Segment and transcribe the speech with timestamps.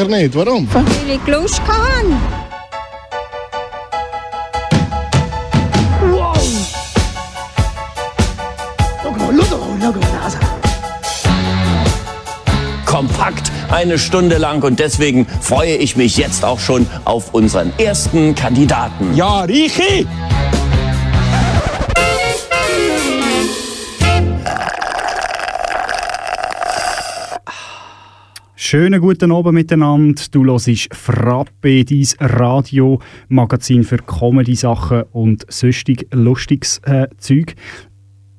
[0.00, 0.34] sicher nicht.
[0.34, 0.68] Warum?
[0.72, 2.40] Weil ich Lust hatte.
[12.86, 18.34] kompakt eine Stunde lang und deswegen freue ich mich jetzt auch schon auf unseren ersten
[18.34, 19.14] Kandidaten.
[19.14, 20.06] Ja, Richi!
[28.70, 30.22] Schönen guten Abend miteinander.
[30.30, 37.56] Du hörst Frappe, dein Radiomagazin für Comedy-Sachen und sonstig lustiges äh, Zeug.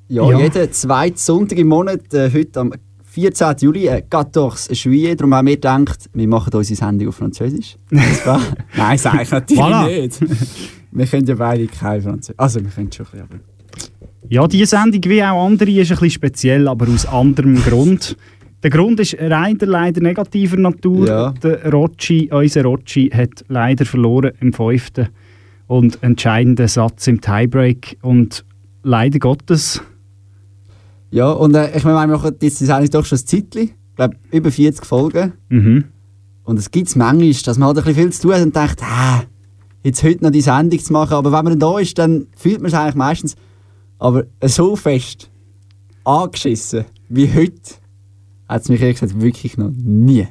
[0.08, 0.40] Ja, Ja.
[0.40, 2.72] jeden zweiten Sonntag im Monat, äh, heute am
[3.04, 3.56] 14.
[3.60, 5.20] Juli, äh, 14 Juillet.
[5.20, 7.76] Darum haben wir gedacht, wir machen unsere Sendung auf Französisch.
[7.90, 10.02] Nein, sage ich natürlich Voilà.
[10.02, 10.18] nicht.
[10.92, 12.38] Wir können ja beide kein Französisch.
[12.38, 13.52] Also, wir können schon ein bisschen, aber...
[14.30, 18.16] Ja, diese Sendung wie auch andere ist ein bisschen speziell, aber aus anderem Grund.
[18.62, 21.06] Der Grund ist leider, leider negativer Natur.
[21.06, 21.30] Ja.
[21.42, 25.08] Der Rocci, unser Rocci, hat leider verloren im fünften
[25.66, 27.98] und entscheidenden Satz im Tiebreak.
[28.02, 28.44] Und
[28.82, 29.82] leider Gottes,
[31.10, 33.62] Ja, und äh, ich meine, wir machen diese Sendung doch schon ein Zeitchen.
[33.62, 35.32] Ich glaube, über 40 Folgen.
[35.48, 35.84] mhm.
[36.44, 38.56] Und es gibt es manchmal, dass man halt ein bisschen viel zu tun hat und
[38.56, 39.22] denkt, ah,
[39.84, 41.14] jetzt heute noch die Sendung zu machen.
[41.14, 43.36] Aber wenn man da ist, dann fühlt man es eigentlich meistens.
[43.98, 45.30] Aber so fest
[46.04, 47.60] angeschissen wie heute
[48.52, 50.26] hat es mich ehrlich gesagt wirklich noch nie.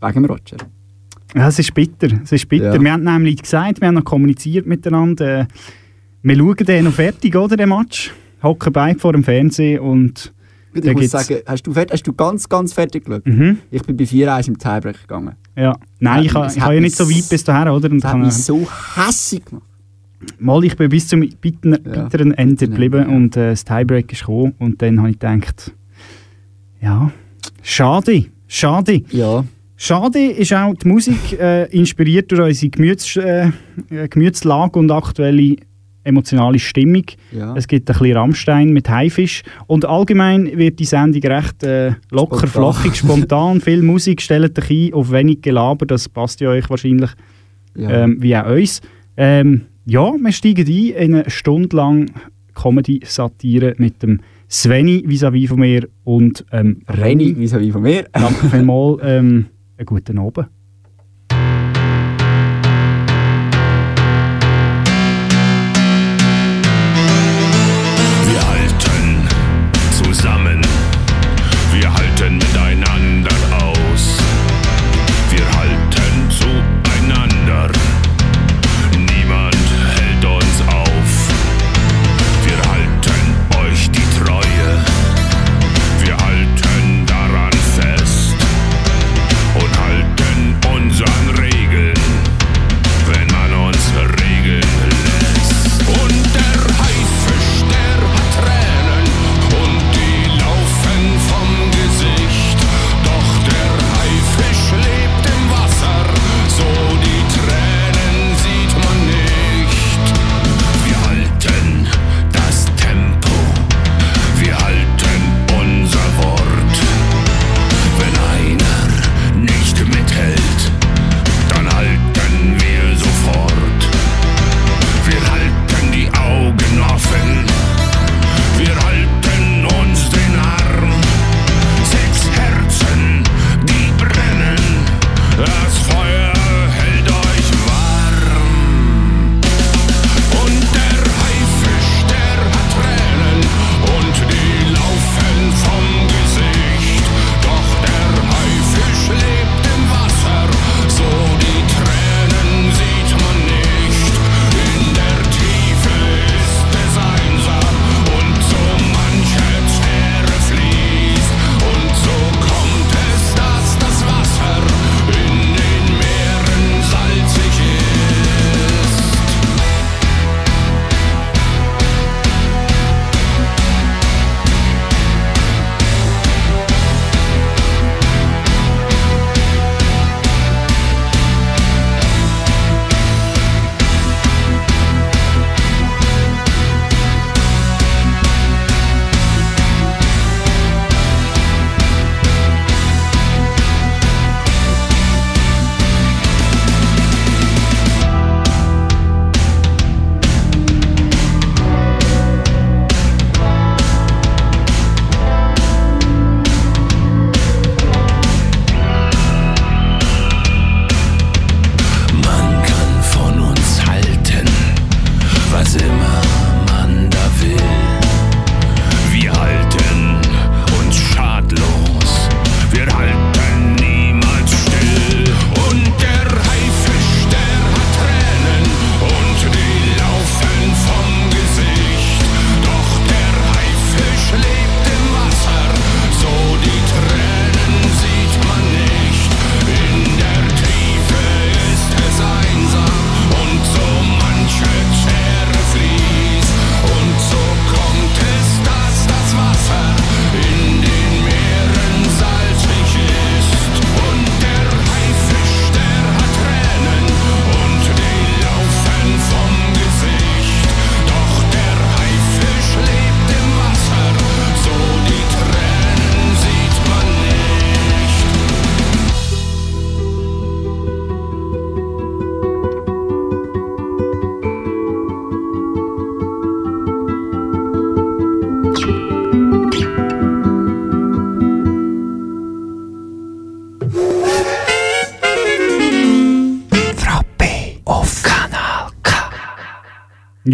[0.00, 0.56] Wegen Roger.
[1.34, 2.08] Ja, es ist bitter.
[2.22, 2.74] Es ist bitter.
[2.74, 2.80] Ja.
[2.80, 5.40] Wir haben nämlich gesagt, wir haben noch kommuniziert miteinander.
[5.40, 5.46] Äh,
[6.22, 8.12] wir schauen den noch fertig, oder, den Match?
[8.42, 10.32] Hocken beide vor dem Fernsehen und
[10.74, 13.26] Ich muss sagen, hast du, hast du ganz, ganz fertig geschaut?
[13.26, 13.58] Mhm.
[13.70, 15.34] Ich bin bei 4-1 im Tiebreak gegangen.
[15.56, 15.76] ja.
[15.98, 17.90] Nein, ich, ich habe ja nicht so weit bis dahin, oder?
[17.90, 18.66] Und Das hat mich so
[18.96, 19.64] hässig gemacht.
[20.38, 24.54] mal, ich bin bis zum bitteren, bitteren Ende geblieben und äh, das Tiebreak ist gekommen
[24.58, 25.72] und dann habe ich gedacht,
[26.84, 27.10] ja,
[27.62, 29.02] schade, schade.
[29.10, 29.44] Ja.
[29.76, 33.50] Schade ist auch die Musik äh, inspiriert durch unsere Gemüts, äh,
[33.90, 35.56] äh, Gemütslage und aktuelle
[36.04, 37.04] emotionale Stimmung.
[37.32, 37.56] Ja.
[37.56, 42.46] Es gibt ein bisschen Rammstein mit Haifisch und allgemein wird die Sendung recht äh, locker,
[42.46, 42.72] Spontan.
[42.74, 43.60] flockig, spontan.
[43.62, 47.10] Viel Musik, stellt euch ein auf wenig Gelaber, das passt ja euch wahrscheinlich
[47.76, 48.04] Ja.
[48.04, 48.80] ähm, wie auch uns.
[49.16, 52.10] Ähm, ja, wir steigen ein in eine Stunde lang
[52.54, 54.20] Comedy-Satire mit dem
[54.54, 58.04] Sveni vis-à-vis von mir und ähm, Renny vis-à-vis von mir.
[58.12, 59.00] Danke vielmals.
[59.02, 60.48] Ähm, einen guten Abend.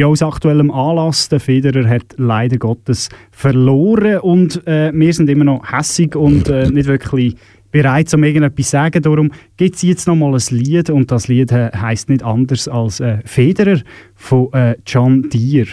[0.01, 1.29] Ja, aus aktuellem Anlass.
[1.29, 6.71] Der Federer hat leider Gottes verloren und äh, wir sind immer noch hässig und äh,
[6.71, 7.37] nicht wirklich
[7.71, 9.03] bereit, um irgendetwas zu sagen.
[9.03, 12.67] Darum gibt es jetzt noch mal ein Lied und das Lied he heisst nicht anders
[12.67, 13.83] als äh, Federer
[14.15, 15.69] von äh, John Deere.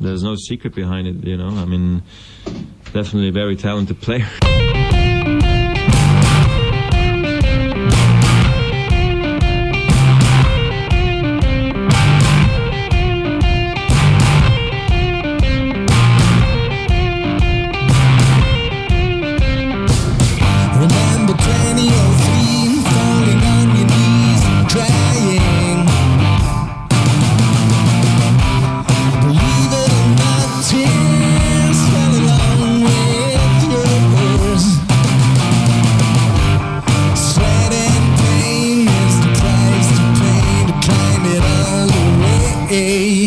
[0.00, 1.50] There's no secret behind it, you know.
[1.50, 2.02] I mean,
[2.94, 4.26] definitely a very talented player.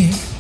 [0.06, 0.35] me.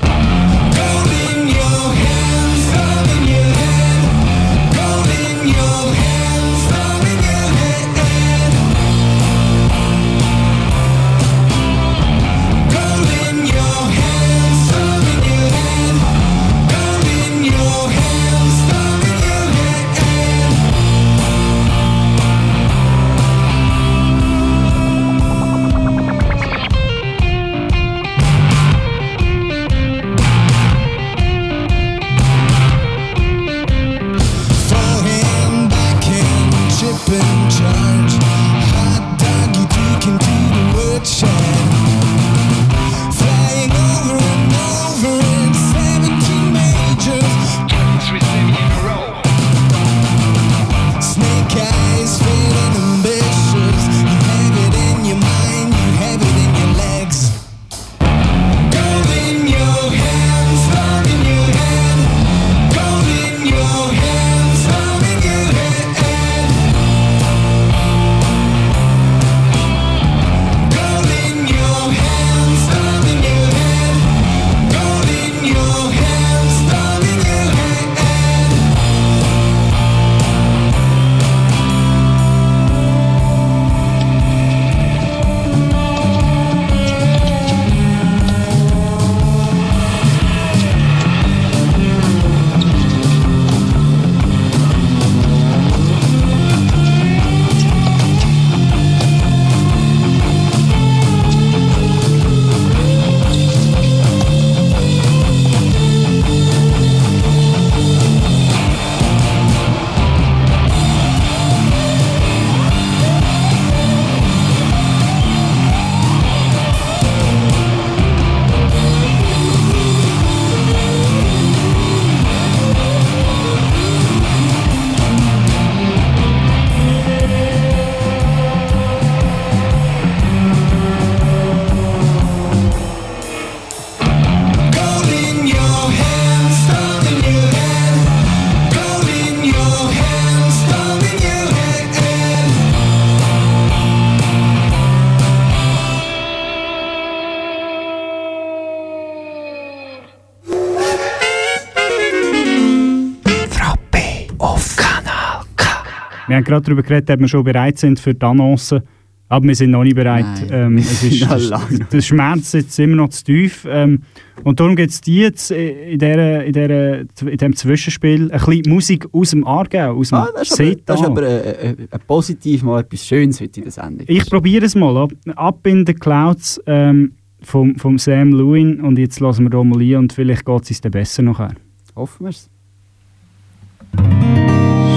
[156.36, 158.82] Wir haben gerade darüber geredet, ob wir schon bereit sind für die Annonce.
[159.30, 160.46] Aber wir sind noch nicht bereit.
[160.52, 161.80] Ähm, es ist, lange.
[161.90, 163.66] der Schmerz sitzt immer noch zu tief.
[163.70, 164.02] Ähm,
[164.44, 168.64] und darum gibt es die jetzt in, dieser, in, dieser, in diesem Zwischenspiel ein bisschen
[168.68, 171.70] Musik aus dem Aargau, aus dem Ah, das ist aber, das ist aber äh, äh,
[171.90, 174.06] äh, positiv mal etwas Schönes heute in der Sendung.
[174.10, 174.98] Ich probiere es mal.
[174.98, 178.82] Ab, ab in the Clouds ähm, vom, vom Sam Lewin.
[178.82, 181.56] Und jetzt lassen wir ein und vielleicht geht es uns dann besser nachher.
[181.96, 182.50] Hoffen wir es.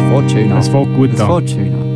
[0.08, 0.58] Fängt schön an.
[0.58, 1.26] Es fängt gut es an.
[1.28, 1.88] fängt schön an.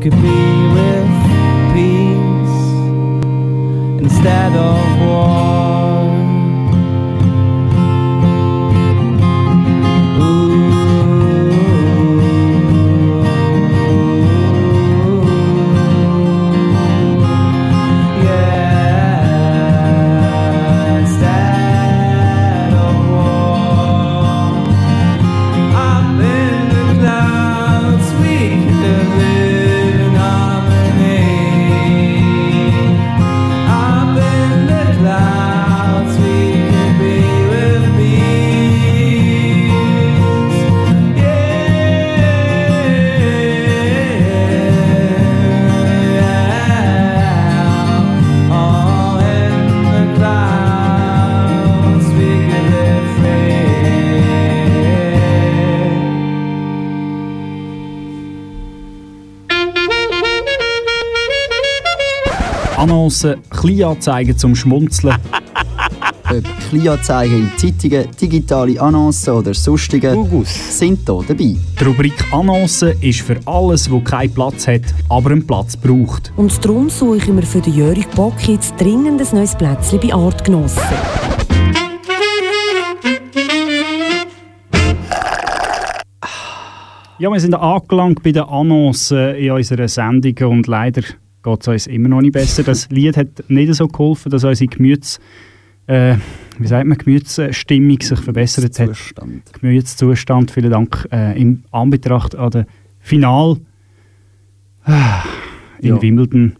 [0.00, 0.33] Could be
[63.64, 65.16] Kleinanzeigen zum Schmunzeln.
[66.30, 70.14] Ob Kleinanzeigen in Zeitungen, digitale Annoncen oder sonstige
[70.68, 71.56] sind hier dabei.
[71.80, 76.30] Die Rubrik Annoncen ist für alles, wo keinen Platz hat, aber einen Platz braucht.
[76.36, 80.12] Und darum suche ich mir für den Jörg Bock jetzt dringend ein neues Plätzchen bei
[80.12, 80.82] Artgenossen.
[87.18, 91.00] Ja, wir sind angelangt bei den Annoncen in unserer Sendung und leider
[91.44, 92.62] geht es uns immer noch nicht besser.
[92.62, 95.20] Das Lied hat nicht so geholfen, dass unsere Gemüts,
[95.86, 96.16] äh,
[96.58, 98.88] wie sagt man, Gemütsstimmung sich verbessert hat.
[98.88, 99.52] Zustand.
[99.60, 101.06] Gemütszustand, vielen Dank.
[101.12, 102.66] Äh, Im Anbetracht an der
[103.00, 103.58] Final
[104.86, 104.90] äh,
[105.80, 106.02] in Ja.
[106.02, 106.56] Wimbledon.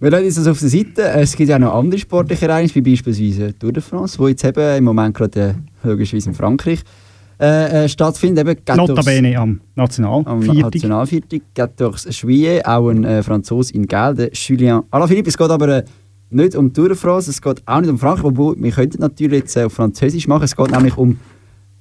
[0.00, 1.02] Wir lassen uns das auf der Seite.
[1.02, 4.78] Es gibt ja noch andere sportliche Ereignisse, wie beispielsweise Tour de France, wo jetzt eben
[4.78, 6.80] im Moment gerade äh, logischerweise in Frankreich
[7.40, 8.46] äh, äh, stattfindet.
[8.46, 10.22] Eben Notabene am National.
[10.24, 10.40] am.
[10.40, 15.28] Nationalviertel geht durchs Juillet, auch ein äh, Franzose in Gel, der Julien Alaphilippe.
[15.28, 15.84] Es geht aber äh,
[16.30, 19.40] nicht um Tour de France, es geht auch nicht um Frankreich, obwohl wir könnten natürlich
[19.40, 20.44] jetzt äh, auf Französisch machen.
[20.44, 21.18] Es geht nämlich um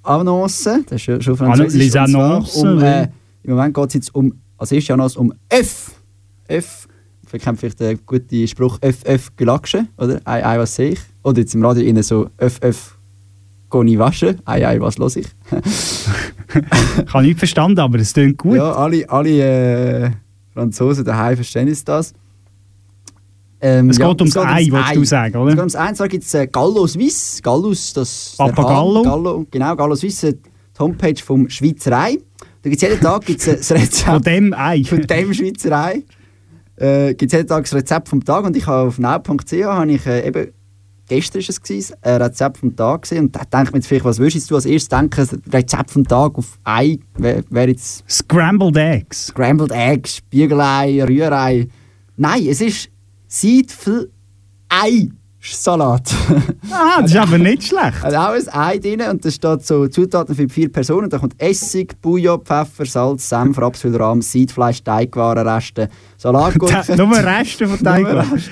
[0.04, 1.82] Annoncen, das ist schon, Französisch.
[1.82, 3.08] les annonces, um, äh.
[3.44, 5.92] Im Moment geht es jetzt um, als erstes Annonce um F.
[6.48, 6.88] F.
[7.26, 10.22] Vielleicht kennt vielleicht der gute Spruch FF Gelacksche, oder?
[10.24, 11.00] Ei, ei, was sehe ich?
[11.24, 12.97] Oder jetzt im Radio innen so FF
[13.70, 14.42] Goni waschen.
[14.46, 15.28] Ei, ei, was los ich?
[17.06, 18.56] Ich habe nicht verstanden, aber es klingt gut.
[18.56, 20.12] Ja, alle, alle äh,
[20.54, 22.14] Franzosen daheim verstehen jetzt das.
[23.60, 25.50] Ähm, Es geht ums es Ei, wolltest du sagen, oder?
[25.50, 27.42] Es geht ums Ei, zwar gibt es äh, Gallo Suisse.
[27.42, 29.04] Gallus, das Papagallo.
[29.04, 32.18] Gallo, genau, Gallo Suisse, die Homepage vom Schweizerei.
[32.62, 34.84] Da gibt es jeden Tag gibt's, äh, das Rezept Von dem Ei.
[34.84, 36.04] von dem Schweizerei.
[36.78, 39.92] Äh, gibt es jeden Tag das Rezept vom Tag und ich habe auf now.ch habe
[39.92, 40.52] ich äh, eben
[41.08, 43.88] gestern ist es gewesen, ein Rezept vom Tag gesehen und da denke ich mir jetzt
[43.88, 48.04] vielleicht, was würdest du als erstes denken, Rezept vom Tag auf Ei wäre wär jetzt
[48.10, 49.28] Scrambled Eggs.
[49.28, 51.68] Scrambled Eggs, Spiegelei, Rührei.
[52.16, 52.90] Nein, es ist
[55.42, 56.14] Seidfel-Ei-Salat.
[56.70, 58.04] Ah, das ist aber nicht schlecht.
[58.04, 61.10] Also auch ein Ei drin und da steht so Zutaten für vier Personen.
[61.10, 66.98] Da kommt Essig, Bouillon, Pfeffer, Salz, Senf, Rapsölrahm, Seidfleisch, Teigwarenreste, Salatgurken.
[66.98, 68.44] Nur Reste von Teigwaren.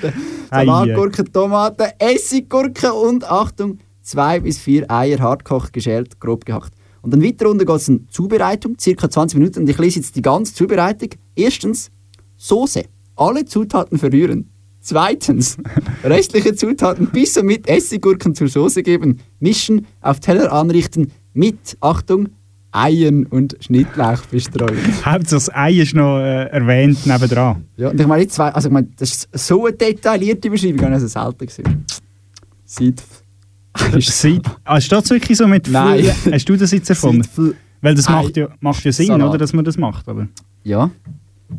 [0.50, 6.72] Salatgurken, Tomaten, Essiggurken und Achtung, zwei bis vier Eier hardkocht, geschält, grob gehackt.
[7.02, 9.10] Und dann weiter unten geht es eine Zubereitung, ca.
[9.10, 9.60] 20 Minuten.
[9.60, 11.10] Und ich lese jetzt die ganze Zubereitung.
[11.36, 11.90] Erstens,
[12.36, 12.84] Soße.
[13.14, 14.50] Alle Zutaten verrühren.
[14.86, 15.56] Zweitens,
[16.04, 22.28] restliche Zutaten bis und mit Essiggurken zur Soße geben, mischen, auf Teller anrichten, mit, Achtung,
[22.70, 24.78] Eiern und Schnittlauch bestreuen.
[25.04, 27.64] Hauptsache das Ei ist noch äh, erwähnt nebendran.
[27.76, 30.90] Ja, und ich meine, zwei, also ich meine, das ist so eine detaillierte Beschreibung, habe
[30.90, 31.84] ich also selten gesehen.
[32.64, 33.02] Seit.
[34.00, 36.12] Seit, ah, steht es wirklich so mit Nein.
[36.30, 37.26] Hast du das jetzt erfunden?
[37.80, 39.30] Weil das macht ja, macht ja Sinn, Salat.
[39.30, 40.08] oder, dass man das macht.
[40.08, 40.28] Aber
[40.62, 40.92] Ja.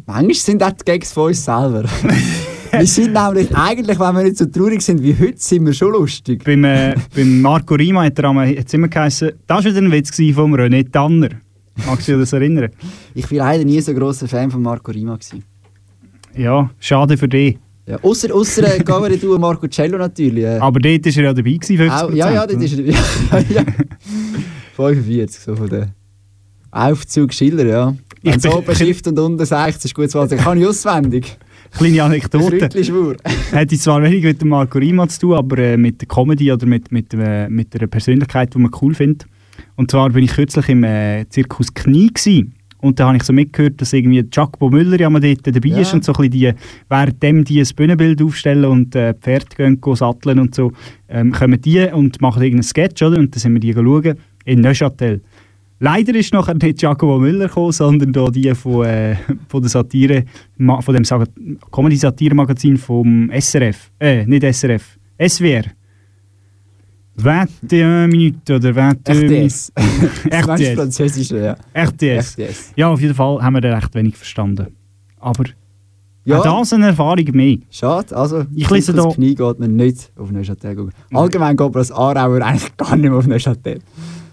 [0.06, 1.84] Manchmal sind auch die Gags von uns selber.
[2.80, 5.92] wir sind nämlich eigentlich, wenn wir nicht so traurig sind wie heute, sind wir schon
[5.92, 6.44] lustig.
[6.44, 9.92] Beim, äh, beim Marco Rima hat er einmal- hat's immer geheißen, das war wieder ein
[9.92, 11.30] Witz vom René Tanner.
[11.86, 12.70] Magst du dich das erinnern?
[13.14, 15.16] Ich war leider nie so grosser Fan von Marco Rima.
[15.16, 15.44] Gewesen.
[16.36, 17.58] Ja, schade für dich.
[17.86, 20.44] Ja, ausser, ausser äh, Gavere du und Marco Cello natürlich.
[20.44, 20.58] Äh.
[20.60, 22.04] Aber dort war er ja dabei, gewesen, 50%.
[22.04, 22.94] Auch, ja, ja, das ist ja,
[23.50, 23.64] ja.
[24.76, 25.90] 45, so von der
[26.72, 27.96] Aufzug Schiller, ja.
[28.22, 30.38] Ich Wenn bin- so oben Schrift und unten 60 ist gut zu lesen.
[30.38, 31.38] Kann ich auswendig.
[31.72, 32.70] Kleine Anekdote.
[33.52, 36.66] Hätte zwar wenig mit dem Marco Rima zu tun, aber äh, mit der Comedy oder
[36.66, 39.28] mit, mit, äh, mit einer Persönlichkeit, die man cool findet.
[39.76, 42.54] Und zwar bin ich kürzlich im äh, Zirkus Knie gewesen.
[42.80, 45.80] Und da habe ich so mitgehört, dass irgendwie Jacobo Müller ja mal dort dabei Ja.
[45.80, 46.54] ist und so ein bisschen die,
[46.90, 50.72] währenddem die ein Bühnenbild aufstellen und äh, Pferde gehen, gehen satteln und so,
[51.10, 53.18] ähm, kommen die und machen irgendeinen Sketch, oder?
[53.18, 55.22] Und dann sind wir die schauen in Neuchâtel.
[55.80, 59.16] Leider ist nachher nicht Giacomo Müller gekommen, sondern da die von, äh,
[59.48, 60.24] von der Satire,
[60.58, 61.24] von dem Sa-
[61.72, 63.92] Comedy-Satire-Magazin vom SRF.
[64.00, 65.64] Äh, nicht SRF, SWR.
[67.24, 69.72] 21 Minuten oder 21 RTS.
[70.30, 70.76] RTS.
[70.76, 71.56] Französisch, ja.
[71.74, 72.36] RTS.
[72.38, 72.74] RTS.
[72.76, 74.68] Ja, auf jeden Fall haben wir da recht wenig verstanden.
[75.20, 75.46] Aber
[76.30, 76.40] Ja.
[76.40, 77.58] auch das eine Erfahrung mehr.
[77.72, 80.90] Schade, also Ich lese das da- Knie geht man nicht auf Neuchâtel.
[81.14, 83.80] Allgemein geht man als Aarauer eigentlich gar nicht mehr auf Neuchâtel.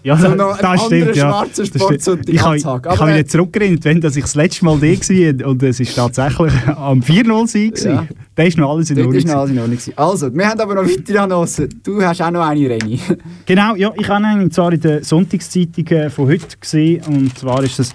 [0.03, 1.45] Ja, So da- noch ein das stimmt, ja.
[1.55, 2.29] Das stimmt.
[2.29, 5.95] ich habe, Aber, mich zurückerinnert, wenn dass ich das letzte Mal war und es ist
[5.95, 7.95] tatsächlich am 4-0 Sieg Ja.
[7.95, 8.07] war.
[8.35, 9.15] Da ist noch alles in Ordnung.
[9.15, 9.77] ist noch alles in Ordnung.
[9.95, 11.69] Also, wir haben aber noch weitere Annoncen.
[11.81, 12.99] Du hast auch noch eine, Reni.
[13.47, 17.63] Genau, ja, ich habe ihn zwar in der Sonntagszeitung äh, von heute gesehen und zwar
[17.63, 17.91] ist das,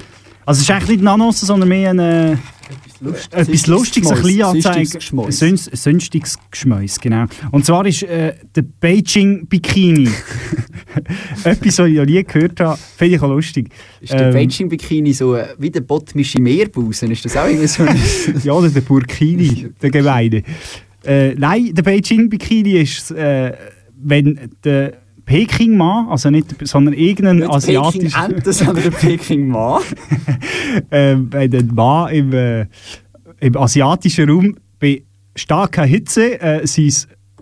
[0.51, 2.37] also es ist eigentlich nicht Annonce, sondern mehr ein, äh,
[3.33, 4.89] etwas Lustiges, ein kleiner Anzeige.
[4.99, 5.39] Geschmäus.
[5.39, 7.25] Sünst- Sünstiges Geschmäus, genau.
[7.51, 10.09] Und zwar ist äh, der Beijing Bikini.
[11.45, 13.71] etwas, was ich noch nie gehört habe, finde ich auch lustig.
[14.01, 17.11] Ist der Ähm, Beijing-Bikini so äh, wie der botmische Meerbusen?
[17.11, 17.85] Ist das auch irgendwie so.
[18.45, 20.43] Ja, oder der Burkini, der Gemeinde.
[21.05, 23.53] Äh, nein, der Beijing-Bikini ist, äh,
[24.03, 24.95] wenn der
[25.31, 29.83] Peking-Mann, also nicht, der- sondern irgendein Nicht asiatischer, Peking-Ente, sondern der Peking-Mann.
[30.91, 32.67] äh, ein Mann im, äh,
[33.39, 35.03] im asiatischen Raum bei
[35.37, 36.93] starker Hitze äh, sein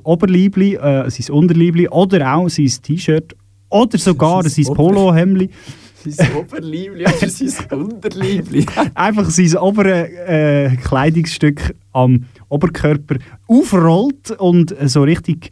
[0.03, 3.35] Oberliebli, äh, sein Unterliebli oder auch sein T-Shirt
[3.70, 5.48] oder sogar sein Polohemdli
[6.07, 8.66] Sein Oberliebli oder sein Unterliebli.
[8.94, 15.51] einfach sein oberes äh, Kleidungsstück am Oberkörper aufrollt und so richtig,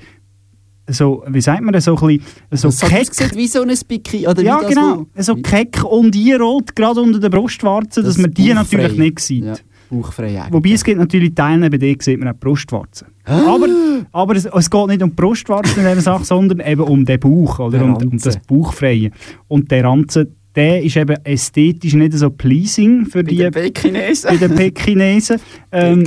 [0.88, 2.20] so, wie sagt man das, so ein
[2.50, 3.00] bisschen, so keck.
[3.00, 4.28] ausgesehen wie so ein Bikini.
[4.28, 8.52] Oder Ja, genau, so keck und einrollt, gerade unter der Brustwarze, dass das man die
[8.52, 8.78] bauchfrei.
[8.78, 9.44] natürlich nicht sieht.
[9.44, 9.54] Ja,
[9.90, 10.52] bauchfrei eigentlich.
[10.52, 13.08] Wobei es gibt natürlich Teile, bei denen sieht man auch die Brustwarzen.
[13.24, 13.66] Aber,
[14.12, 17.18] aber es, es geht nicht um die Brustwarzen in dieser Sache, sondern eben um den
[17.18, 17.78] Bauch, oder?
[17.78, 19.10] Der Um, um das Bauchfreie.
[19.48, 24.30] Und der Ranzen, der ist eben ästhetisch nicht so pleasing für Bei die den Pekinesen.
[24.30, 25.38] bei den Pekinesen,
[25.72, 26.04] ähm,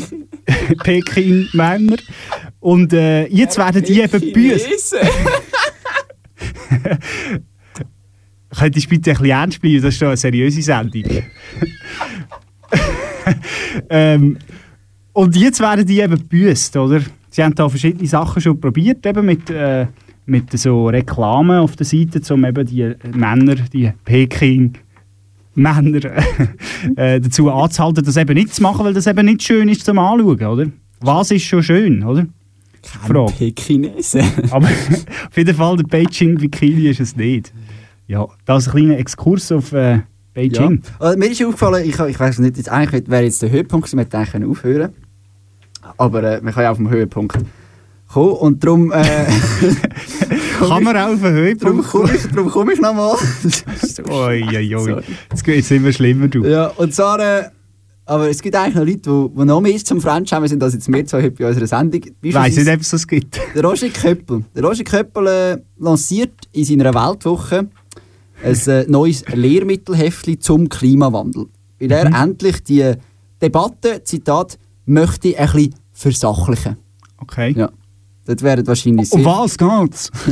[0.83, 1.97] Peking-Männer.
[2.59, 4.19] Und äh, jetzt werden die eben.
[4.19, 4.99] Pekinesen.
[8.57, 9.81] Könntest du bitte ein bisschen ernst bleiben?
[9.81, 11.03] Das ist doch eine seriöse Sendung.
[13.89, 14.37] ähm,
[15.13, 17.01] und jetzt werden die eben gebüßt, oder?
[17.29, 19.85] Sie haben da verschiedene Sachen schon probiert, eben mit, äh,
[20.25, 24.73] mit so Reklamen auf der Seite, um eben die Männer, die Peking
[25.55, 25.99] Männer
[26.95, 29.99] äh, dazu anzuhalten, das eben nicht zu machen, weil das eben nicht schön ist zum
[29.99, 30.65] Anschauen, oder?
[31.01, 32.25] Was ist schon schön, oder?
[32.83, 33.33] Frage.
[33.33, 34.23] Pekinesen.
[34.51, 37.53] Aber auf jeden Fall, der Beijing Bikini ist es nicht.
[38.07, 40.03] Ja, das ist ein kleiner Exkurs auf äh, Ja.
[40.33, 40.81] Beijing.
[40.99, 43.97] Also, mir ist aufgefallen, ich, ich weiß nicht, jetzt eigentlich wäre jetzt der Höhepunkt gewesen,
[43.97, 44.93] wir hätten eigentlich können aufhören
[45.97, 47.37] Aber äh, man kann ja auf dem Höhepunkt
[48.07, 48.91] kommen und darum...
[48.91, 49.25] Äh,
[50.59, 53.15] Kann man auch auf den Darum Höhepunkt komme ich, darum komm ich nochmal.
[53.81, 54.45] Sorry.
[55.31, 56.45] Jetzt geht es immer schlimmer, du.
[56.45, 57.43] Ja, und zwar, äh,
[58.09, 60.73] aber es gibt eigentlich noch Leute, die, die noch mehr zum French haben, sind als
[60.73, 62.01] jetzt wir zwei heute bei unserer Sendung.
[62.23, 63.39] Ich weiss nicht, ob es das gibt.
[63.55, 64.43] Der Roger Köppel.
[64.55, 67.69] Der Roger Köppel äh, lanciert in seiner Weltwoche
[68.43, 71.45] ein äh, neues Lehrmittelheftchen zum Klimawandel.
[71.79, 72.93] Weil er endlich die
[73.41, 76.77] Debatte, Zitat, möchte ein bisschen versachlichen.
[77.17, 77.53] Okay.
[77.55, 77.69] Ja.
[78.25, 80.11] Das wäre wahrscheinlich Um was geht's?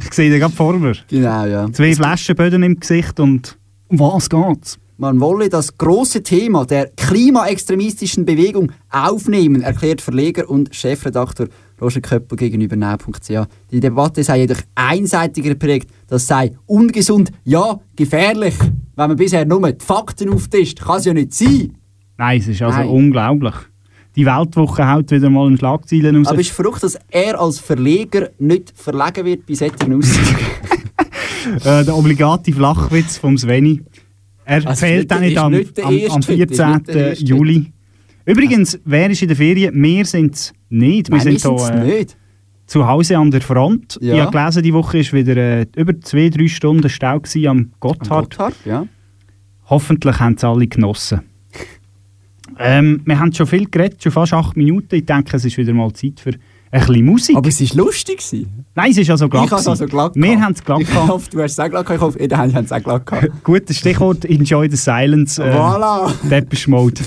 [0.00, 0.96] ich sehe den gerade vor mir.
[1.08, 1.72] Genau, ja.
[1.72, 3.56] Zwei Flaschenböden im Gesicht und
[3.88, 4.78] um was geht's?
[5.04, 12.38] Man wolle das große Thema der klimaextremistischen Bewegung aufnehmen, erklärt Verleger und Chefredakteur Roger Köppel
[12.38, 13.46] gegenüber now.ch.
[13.70, 18.54] Die Debatte sei jedoch einseitig geprägt, das sei ungesund, ja gefährlich.
[18.96, 21.76] Wenn man bisher nur die Fakten auftischt, kann es ja nicht sein.
[22.16, 22.88] Nein, es ist also Nein.
[22.88, 23.54] unglaublich.
[24.16, 26.28] Die Weltwoche haut wieder mal einen Schlagzeilen raus.
[26.28, 30.38] Aber es ist verrückt, dass er als Verleger nicht verlegen wird bei solchen Aussagen.
[31.64, 33.82] äh, der obligate Flachwitz vom Sveni.
[34.46, 36.72] Er Also fehlt dann nicht- am, nicht am, am Schritt, ist 14.
[36.74, 37.72] nicht der erste Juli.
[38.26, 39.82] Übrigens, wer ist in der Ferien?
[39.82, 41.10] Wir sind es nicht.
[41.10, 42.16] Wir Nein, wir sind sind's hier äh, nicht.
[42.66, 43.98] zu Hause an der Front.
[44.00, 44.14] Ja.
[44.14, 47.70] Ich habe gelesen, die Woche war wieder äh, über zwei, drei Stunden Stau am Am
[47.80, 48.30] Gotthard.
[48.30, 48.86] Gotthard, ja.
[49.66, 51.20] Hoffentlich haben es alle genossen.
[52.58, 54.94] Ähm, wir haben schon viel geredet, schon fast acht Minuten.
[54.94, 56.34] Ich denke, es ist wieder mal Zeit für
[56.74, 57.36] ein bisschen Musik.
[57.36, 58.18] Aber es war lustig.
[58.18, 58.64] gewesen.
[58.74, 59.44] Nein, es ist also glatt.
[59.46, 61.68] ich habe es also glatt Wir haben es glatt Ich hoffe, du hast es auch
[61.70, 61.98] glatt gehabt.
[61.98, 63.44] Ich hoffe, jeder hat es auch glatt gehabt.
[63.44, 65.42] Gutes Stichwort, Enjoy the Silence.
[65.42, 66.10] Äh, Voilà.
[66.28, 67.00] Depeche Mode.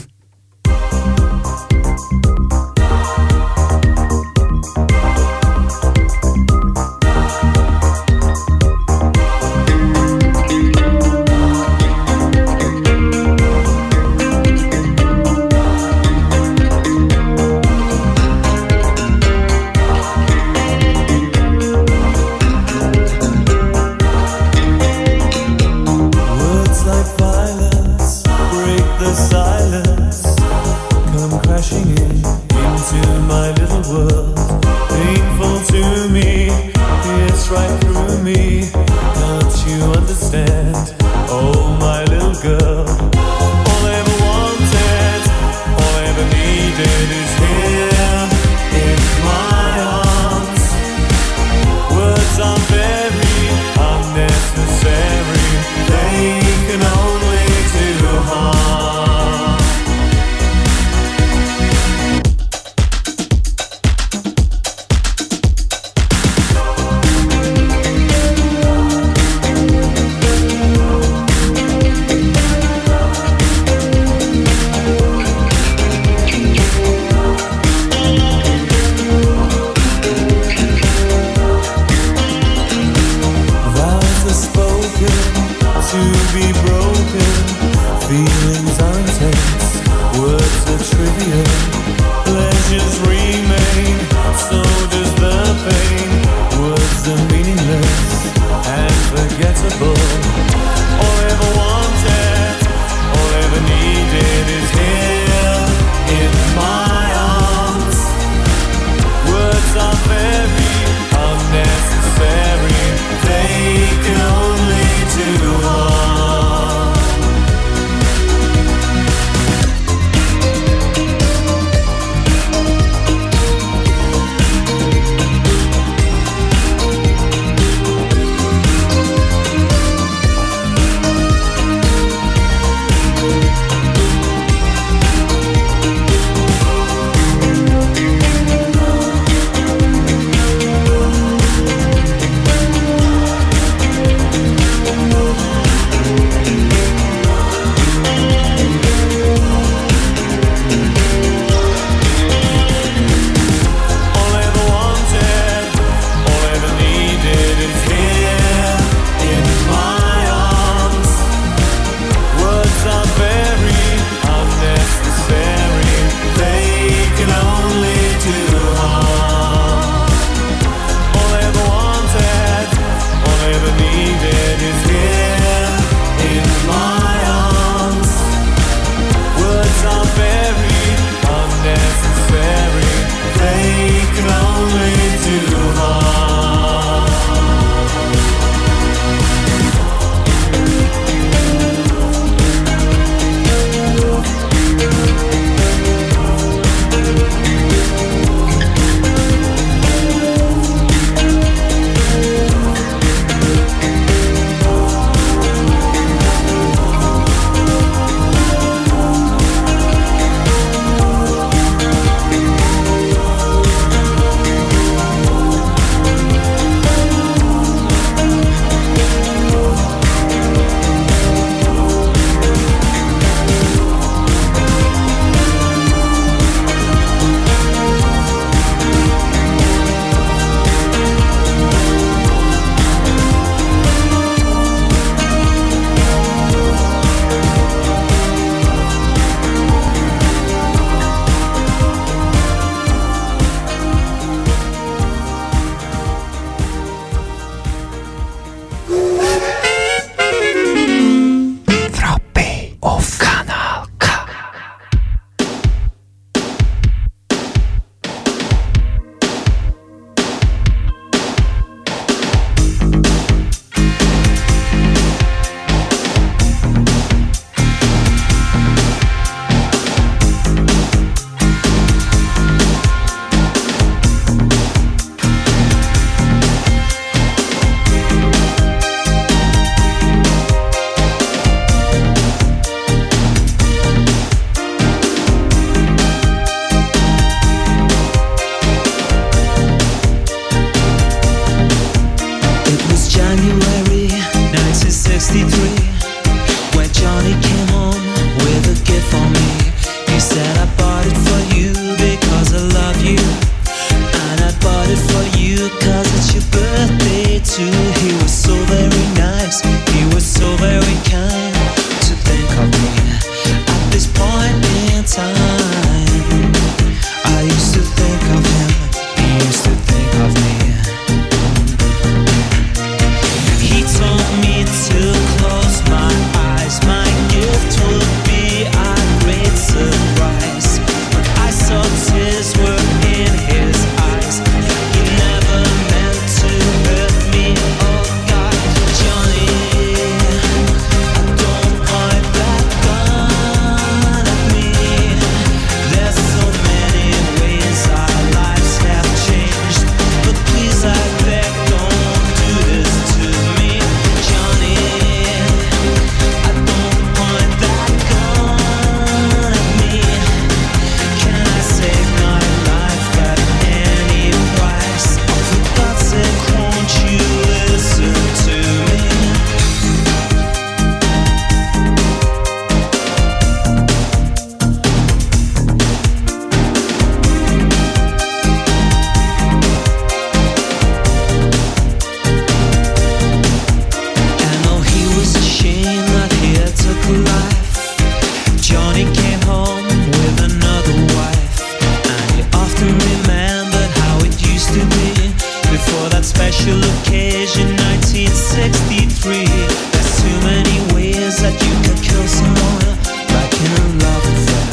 [397.12, 399.46] 1963
[399.92, 402.98] There's too many ways that you kill someone.
[403.34, 404.70] Like in a love affair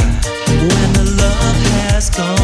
[0.61, 2.44] When the love has gone.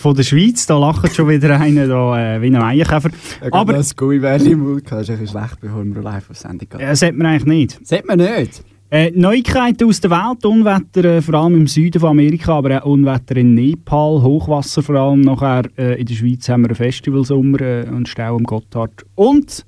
[0.00, 0.66] von der Schweiz.
[0.66, 3.10] Da lacht schon wieder einer da, äh, wie ein Eierkäfer.
[3.50, 4.90] Aber das Gummibärli im Mund.
[4.90, 6.80] Das ist ein schlecht, bevor wir live auf Sendung gehen.
[6.80, 7.86] das hat man eigentlich nicht.
[7.86, 8.64] Sieht man nicht.
[8.92, 12.90] Äh, Neuigkeiten aus der Welt, Unwetter äh, vor allem im Süden von Amerika, aber auch
[12.90, 15.20] Unwetter in Nepal, Hochwasser vor allem.
[15.20, 19.04] Nachher äh, in der Schweiz haben wir einen Festivalsommer äh, und Stau am Gotthard.
[19.14, 19.64] Und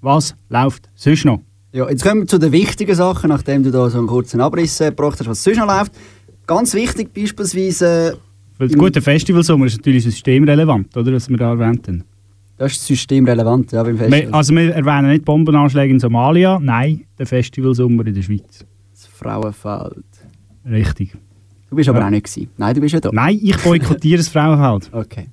[0.00, 1.40] was läuft sonst noch?
[1.72, 4.80] Ja, jetzt kommen wir zu den wichtigen Sachen, nachdem du da so einen kurzen Abriss
[4.80, 5.92] äh, gebracht hast, was sonst noch läuft.
[6.46, 8.16] Ganz wichtig beispielsweise,
[8.58, 12.04] Weil das gute Festivalsommer ist natürlich systemrelevant, oder, was wir da erwähnt haben.
[12.56, 14.22] das ist systemrelevant ja, beim Festival.
[14.28, 18.64] Wir, also wir erwähnen nicht Bombenanschläge in Somalia, nein, der Festivalsommer in der Schweiz.
[18.92, 20.04] das Frauenfeld.
[20.70, 21.12] Richtig.
[21.68, 22.06] Du bist aber Ja.
[22.06, 22.50] auch nicht gewesen.
[22.56, 23.10] Nein, du bist ja da.
[23.12, 24.90] Nein, ich boykottiere das Frauenfeld.
[24.94, 25.26] Okay.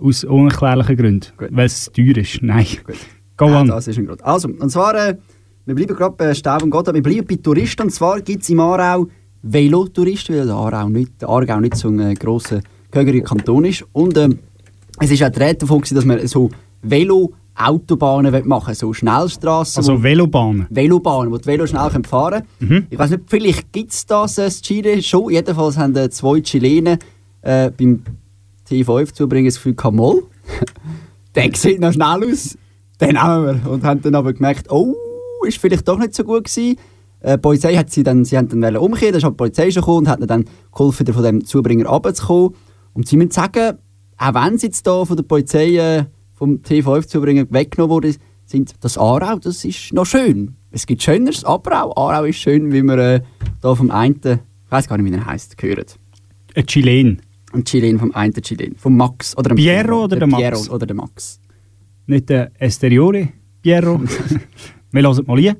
[0.00, 1.26] Aus unerklärlichen Gründen.
[1.36, 1.48] Gut.
[1.52, 2.42] Weil es teuer ist.
[2.42, 2.66] Nein.
[2.86, 2.96] Gut.
[3.36, 3.68] Go on.
[3.68, 4.24] das ist ein Grund.
[4.24, 5.16] Also, und zwar, äh,
[5.66, 7.82] wir bleiben gerade bei Staub und Gott, wir bleiben bei Touristen.
[7.82, 9.06] Und zwar gibt es im Aarau
[9.44, 13.84] Velotouristen, weil der Aarau nicht, der Aargau nicht so ein äh, grosser, gehöriger Kanton ist.
[13.92, 14.38] Und ähm,
[15.00, 16.50] es ist auch die Rede davon, dass man so
[16.82, 19.80] Velo-Autobahnen machen will, so Schnellstraßen.
[19.80, 20.66] Also Velobahnen.
[20.70, 22.86] Velobahnen, wo die Velo schnell können fahren können.
[22.88, 25.30] Ich weiß nicht, vielleicht gibt es das äh, in Chile schon.
[25.30, 26.98] Jedenfalls haben äh, zwei Chilenen
[27.42, 28.02] äh, beim
[28.68, 30.22] T5 zubringen das Gefühl, «Moll,
[31.34, 32.56] der sieht noch schnell aus,
[32.98, 33.70] den nehmen wir.
[33.70, 34.94] Und haben dann aber gemerkt, oh,
[35.46, 36.78] ist vielleicht doch nicht so gut gewesen.
[37.24, 39.70] Äh, die Polizei hat sie dann, sie haben dann umkehren, dann ist halt die Polizei
[39.70, 42.54] schon gekommen und hat dann geholfen, von dem Zubringer runterzukommen.
[42.92, 43.78] Und sie müssen sagen,
[44.18, 48.98] auch wenn sie jetzt da von der Polizei äh, vom T5-Zubringer weggenommen worden sind, das
[48.98, 50.56] Aarau, das ist noch schön.
[50.70, 53.20] Es gibt Schöneres, aber auch Aarau ist schön, wie wir äh,
[53.62, 55.98] da vom einen, ich weiß gar nicht, wie er heißt, gehört.
[56.54, 57.22] Ein Chilen.
[57.52, 59.36] Ein Chilen vom einen Chilen, vom Max.
[59.38, 60.42] Oder dem Piero oder der Max?
[60.42, 61.40] Piero oder der Max.
[62.06, 63.28] Nicht der Esteriore,
[63.62, 64.02] Piero.
[64.92, 65.56] wir hören mal hier.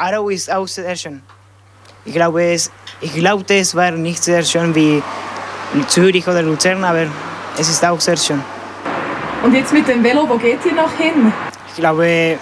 [0.00, 1.20] Arau ist auch sehr schön.
[2.06, 2.70] Ich glaube, es,
[3.02, 5.02] ich glaubte, es war nicht sehr schön wie
[5.88, 7.06] Zürich oder Luzern, aber
[7.58, 8.40] es ist auch sehr schön.
[9.44, 11.30] Und jetzt mit dem Velo, wo geht ihr noch hin?
[11.68, 12.38] Ich glaube,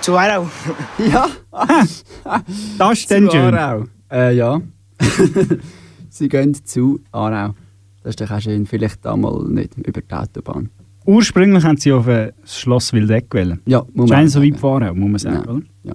[0.00, 0.48] zu Arau.
[0.98, 1.28] Ja,
[2.78, 3.54] Das ist dann zu schön.
[3.54, 3.84] Aarau.
[4.10, 4.60] Äh, ja.
[6.10, 7.54] sie gehen zu Aarau.
[8.02, 10.70] Das ist doch auch schön, vielleicht einmal nicht über die Autobahn.
[11.04, 13.60] Ursprünglich haben sie auf das Schloss Wildeck gewählt.
[13.66, 15.52] Ja, muss Scheint so weit gefahren, muss man sagen, Ja.
[15.52, 15.62] oder?
[15.84, 15.94] Ja.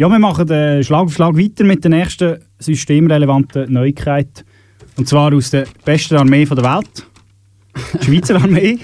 [0.00, 4.44] Ja, wir machen äh, Schlag auf Schlag weiter mit der nächsten systemrelevanten Neuigkeit.
[4.96, 7.04] Und zwar aus der besten Armee der Welt.
[8.00, 8.78] Die Schweizer Armee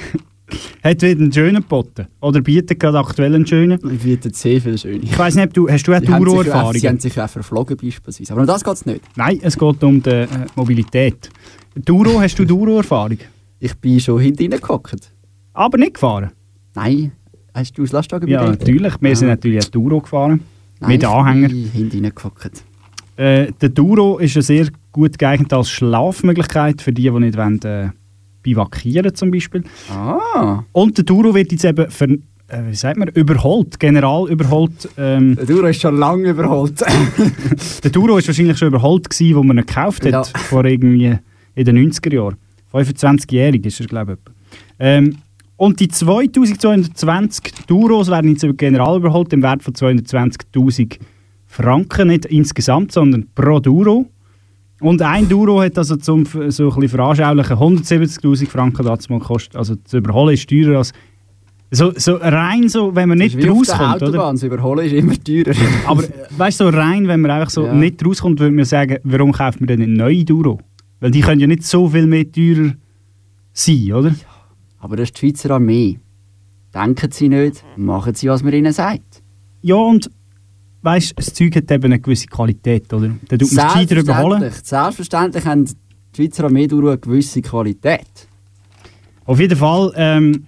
[0.83, 2.09] hat wieder einen schönen geboten.
[2.21, 3.79] Oder bietet gerade aktuell einen schönen.
[3.93, 5.05] Ich biete sehr viel schön.
[5.05, 6.11] Ich weiss nicht, du, hast du auch sich
[6.53, 8.33] auch- Sie haben sich auch verflogen beispielsweise.
[8.33, 9.01] Aber um das geht es nicht.
[9.17, 11.31] Nein, es geht um die äh, Mobilität.
[11.77, 13.19] Duro, hast du Duro-Erfahrung?
[13.61, 15.12] Ich bin schon hinten reingehockt.
[15.53, 16.33] Aber nicht gefahren?
[16.75, 17.12] Nein.
[17.55, 18.95] Hast du das Lastwagen Ja, natürlich.
[19.01, 19.15] Wir Ja.
[19.15, 20.41] sind natürlich auch Duro gefahren.
[20.87, 21.49] Mit Anhänger.
[21.49, 22.64] hinten reingehockt.
[23.16, 27.62] Äh, der Duro ist ja sehr gut geeignet als Schlafmöglichkeit für die, die nicht wollen,
[27.62, 27.91] äh,
[28.43, 29.62] bivakieren zum Beispiel.
[29.91, 30.62] Ah.
[30.72, 32.18] Und der Duro wird jetzt eben ver, äh,
[32.68, 34.89] wie sagt man, überholt, general überholt.
[34.99, 36.80] Ähm, Der Duro ist schon lange überholt.
[37.85, 40.22] der Duro ist wahrscheinlich schon überholt gewesen, wo man ihn gekauft hat, Ja.
[40.24, 41.16] vor irgendwie
[41.55, 42.37] in den 90er Jahren.
[42.72, 44.32] 25-jährig ist er, glaube ich.
[44.80, 45.18] Ähm,
[45.57, 50.99] und die 2220 Duros werden jetzt general überholt im Wert von 220.000
[51.47, 54.07] Franken, nicht insgesamt, sondern pro Duro.
[54.81, 59.57] Und ein Duro hat also zum so ein bisschen veranschaulichen 170.000 Franken dazu mal gekostet.
[59.57, 60.93] Also zu überholen ist teurer als
[61.71, 64.09] so, so rein so, wenn man nicht Das rauskommt, oder?
[64.09, 64.35] Autobahn.
[64.37, 65.55] Das Überholen ist immer teurer.
[65.87, 66.05] Aber
[66.37, 67.75] weißt du, so rein, wenn man einfach so Ja.
[67.75, 70.61] nicht rauskommt, würde man sagen, warum kauft man denn eine neue Duro?
[71.01, 72.73] Weil die können ja nicht so viel mehr teurer
[73.53, 74.15] sein, oder?
[74.85, 75.99] Aber das ist die Schweizer Armee.
[76.74, 79.22] Denken Sie nicht, machen Sie, was man Ihnen sagt.
[79.62, 80.11] Ja, und
[80.82, 83.09] weißt du, das Zeug hat eben eine gewisse Qualität, oder?
[83.28, 84.41] Dann tut man es gescheiter überholen.
[84.41, 85.74] Selbstverständlich, selbstverständlich haben die
[86.14, 88.28] Schweizer Armee durch eine gewisse Qualität.
[89.24, 90.45] Auf jeden Fall ähm,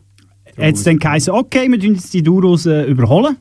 [0.58, 3.38] hat es dann geheißen, okay, wir tun jetzt die Duros äh, überholen,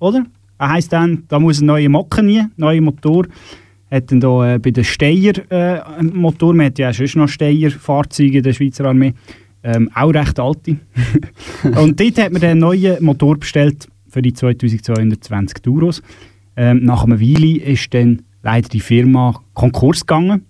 [0.00, 0.24] oder?
[0.58, 3.28] Das heisst dann, da muss ein neuer Mocken rein, neuer Motor.
[3.92, 7.14] Hat dann da äh, bei den Steyr äh, einen Motor, man hat ja auch sonst
[7.14, 9.14] noch Steyr-Fahrzeuge in der Schweizer Armee,
[9.62, 10.76] ähm, auch recht alte.
[11.76, 16.02] Und dort hat man den neuen Motor bestellt für die 2220 Duros.
[16.56, 20.44] Ähm, nach einer Weile ist dann leider die Firma Konkurs gegangen,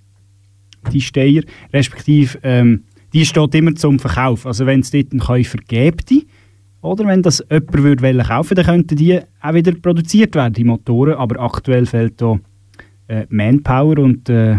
[0.93, 4.47] die Steyr, respektive ähm, die steht immer zum Verkauf.
[4.47, 6.03] Also wenn es dort einen Käufer gäbe,
[6.81, 10.65] oder wenn das jemand würde wollen kaufen, dann könnten die auch wieder produziert werden, die
[10.65, 11.15] Motoren.
[11.15, 12.39] Aber aktuell fehlt da
[13.07, 14.59] äh, Manpower und äh,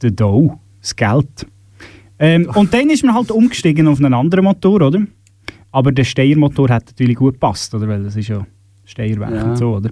[0.00, 1.46] der Dough, das Geld.
[2.20, 5.00] Ähm, und dann ist man halt umgestiegen auf einen anderen Motor, oder?
[5.72, 7.88] Aber der Steyr-Motor hat natürlich gut gepasst, oder?
[7.88, 8.46] Weil das ist ja
[8.84, 9.44] Steyerwerk Ja.
[9.50, 9.90] und so, oder?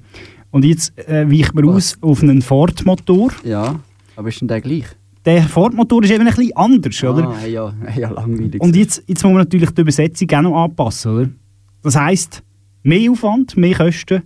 [0.50, 3.30] Und jetzt äh, weicht man aus auf einen Ford-Motor.
[3.44, 3.80] Ja,
[4.16, 4.84] aber ist denn der gleich?
[5.24, 7.28] Der Ford-Motor ist eben ein bisschen anders, oder?
[7.28, 8.60] Ah, ja, ja, langweilig.
[8.60, 11.28] Und jetzt, jetzt muss man natürlich die Übersetzung auch noch anpassen, oder?
[11.82, 12.42] Das heisst,
[12.82, 14.22] mehr Aufwand, mehr Kosten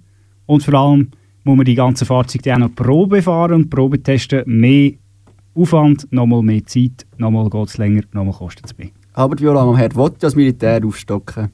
[0.47, 1.09] und vor allem
[1.45, 4.43] muss man die ganzen Fahrzeuge auch noch Probe fahren und Probe testen.
[4.47, 4.93] Mehr
[5.55, 8.89] Aufwand, nochmal mehr Zeit, nochmal geht es länger, nochmal kostet es mehr.
[9.13, 11.51] Aber die Viola am Herd will ja das Militär aufstocken.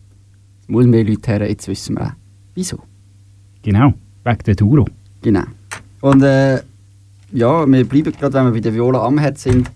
[0.63, 2.13] Es muss mehr Leute her, jetzt wissen wir auch.
[2.55, 2.79] Wieso?
[3.63, 3.93] Genau,
[4.25, 4.85] wegen der Duro.
[5.23, 5.43] Genau.
[6.01, 6.61] Und äh,
[7.33, 9.71] ja, wir bleiben gerade, wenn wir bei der Viola am Herd sind,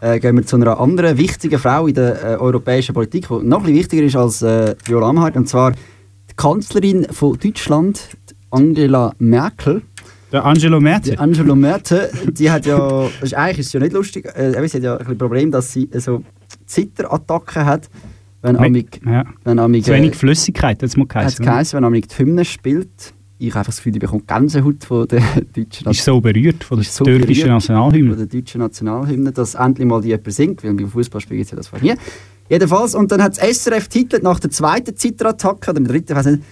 [0.00, 3.58] äh, gehen wir zu einer anderen wichtigen Frau in der äh, europäischen Politik, die noch
[3.58, 8.08] ein bisschen wichtiger ist als äh, Viola Amherd, und zwar die Kanzlerin von Deutschland,
[8.50, 9.82] Angela Merkel.
[10.30, 11.12] Der Angelo Merkel.
[11.12, 14.76] Die Angelo Merkel, die hat ja, ist, eigentlich ist es ja nicht lustig, äh, sie
[14.76, 16.22] hat ja ein Problem, dass sie äh, so
[16.66, 17.88] Zitterattacken hat,
[18.42, 19.24] wenn amig, ja.
[19.44, 21.44] wenn amig, Zu wenig äh, Flüssigkeit, das muss hat geheißen.
[21.44, 23.14] geheißen, wenn amig die Hymne spielt.
[23.40, 25.22] Ich habe einfach das Gefühl, die bekommt Gänsehaut von der
[25.56, 28.16] deutschen Ist so berührt von der so türkischen Nationalhymne.
[28.16, 31.50] Von der deutschen Nationalhymne, dass endlich mal die jemand singt, weil beim Fußballspiel gibt es
[31.52, 31.94] ja das fast nie.
[32.48, 36.26] Jedenfalls, und dann hat das SRF titelt nach der zweiten Zitterattacke, oder der dritten, weiß
[36.26, 36.42] nicht,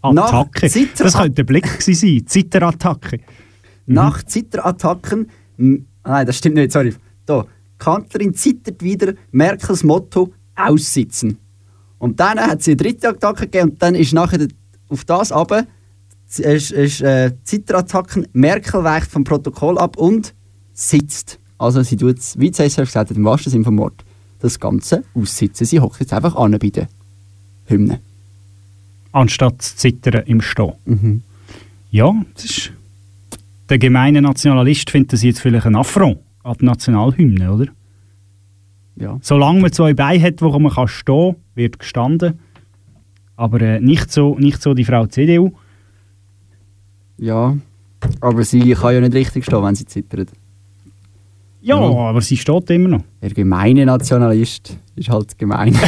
[0.00, 0.68] Attacke.
[0.68, 2.22] Zitter Das könnte der Blick sein.
[2.26, 3.20] Zitterattacke.
[3.86, 6.94] nach Zitterattacken, nein, das stimmt nicht, sorry.
[7.26, 7.46] Da,
[7.78, 11.38] Kanzlerin zittert wieder, Merkels Motto, aussitzen.
[11.98, 14.46] Und dann hat sie eine dritte Attacke gegeben und dann ist nachher
[14.88, 15.66] auf das aber
[16.38, 20.34] ist, ist äh, Zitterattacken, Merkel weicht vom Protokoll ab und
[20.72, 21.38] sitzt.
[21.58, 24.04] Also sie tut, wie das SRF gesagt hat, im wahrsten Sinne vom Wort,
[24.42, 25.66] das Ganze aussitzen.
[25.66, 26.88] Sie hockt jetzt einfach an bei der
[27.66, 28.00] Hymne.
[29.12, 30.72] Anstatt zu zittern im Stehen.
[30.84, 31.22] Mhm.
[31.90, 32.72] Ja, das ist.
[33.68, 37.66] Der gemeine Nationalist findet das jetzt vielleicht ein Affront an die Nationalhymne, oder?
[38.96, 39.18] Ja.
[39.22, 42.38] Solange man zwei Beine hat, wo man kann stehen kann, wird gestanden.
[43.36, 45.52] Aber äh, nicht, so, nicht so die Frau CDU.
[47.16, 47.56] Ja,
[48.20, 50.30] aber sie kann ja nicht richtig stehen, wenn sie zittert.
[51.62, 51.96] Ja, Ja.
[52.10, 53.02] aber sie steht immer noch.
[53.22, 55.74] Der gemeine Nationalist ist halt gemein.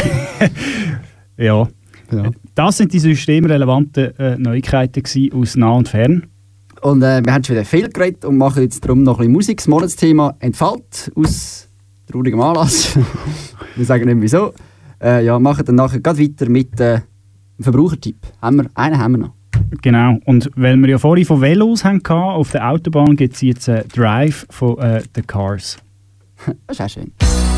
[1.36, 1.66] Ja.
[2.12, 2.30] Ja.
[2.54, 5.02] Das sind die systemrelevanten äh, Neuigkeiten
[5.34, 6.26] aus nah und fern.
[6.80, 9.32] Und äh, wir haben schon wieder viel geredet und machen jetzt darum noch ein bisschen
[9.32, 9.56] Musik.
[9.58, 11.68] Das Monatsthema entfällt aus
[12.06, 12.96] traurigem Anlass.
[13.76, 14.52] wir sagen nicht wieso.
[15.02, 17.00] Äh, ja, machen dann nachher gerade weiter mit äh,
[17.58, 18.18] dem Verbrauchertipp.
[18.40, 19.32] Haben wir, einen haben wir noch.
[19.82, 20.18] Genau.
[20.24, 23.88] Und weil wir ja vorhin von Velos hatten, auf der Autobahn gibt es jetzt einen
[23.88, 25.78] Drive von äh, The Cars.
[26.66, 27.53] Das ist auch schön.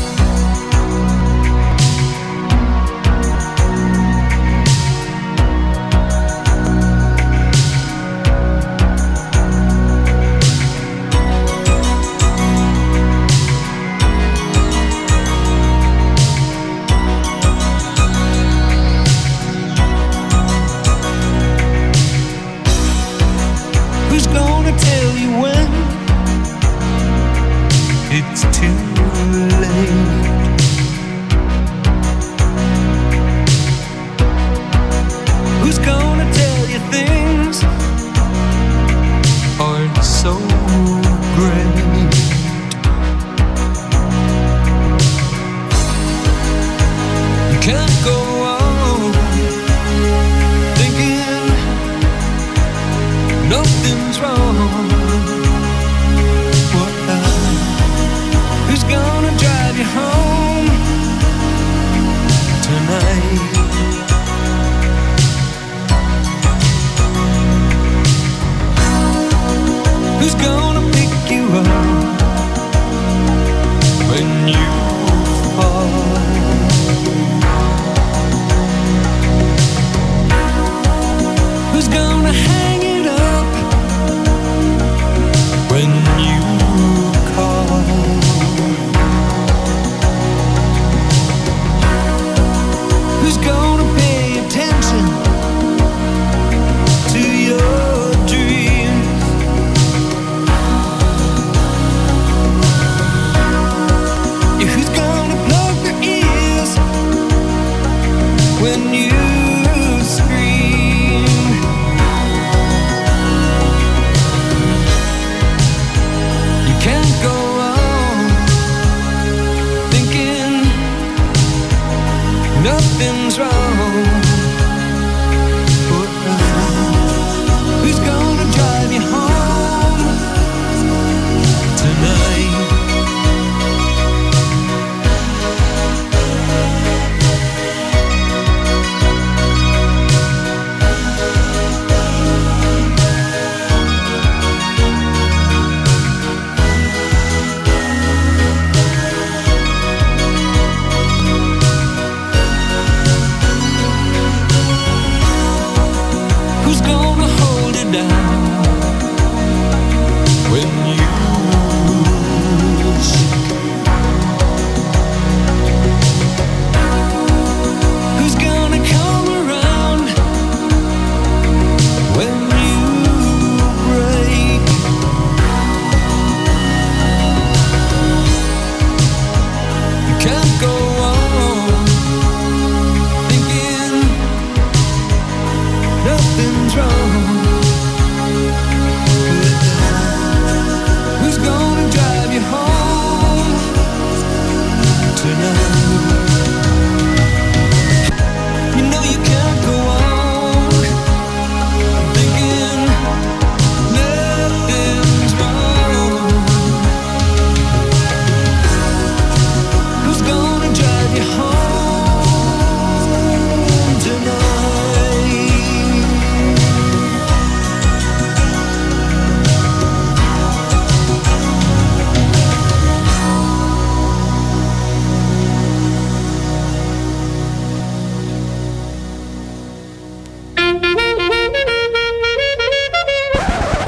[195.27, 195.66] tonight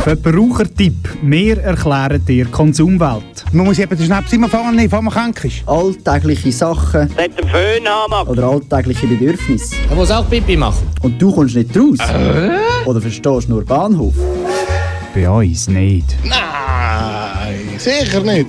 [0.10, 1.08] Verbrauchertipp.
[1.22, 3.46] Wir erklären dir Konsumwelt.
[3.52, 5.62] Man muss eben den Schnaps immer fahren, bevor man krank ist.
[5.68, 8.28] Alltägliche Sachen Nicht den Föhn haben.
[8.28, 9.76] oder alltägliche Bedürfnisse.
[9.88, 10.88] Er muss auch Pipi machen.
[11.04, 12.00] Und du kommst nicht raus?
[12.88, 14.16] Oder verstehst nur Bahnhof?
[15.14, 16.16] Bei uns nicht.
[16.24, 18.48] Nein, sicher nicht.